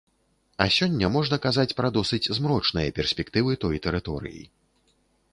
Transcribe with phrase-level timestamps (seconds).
[0.63, 4.41] А сёння можна казаць пра досыць змрочныя перспектывы той тэрыторыі.